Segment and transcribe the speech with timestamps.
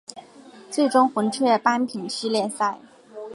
[0.71, 2.79] 最终红雀扳平系列赛。